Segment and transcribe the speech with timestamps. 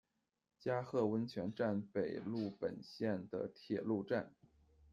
[0.59, 4.33] 加贺温泉站北陆本线的铁路站。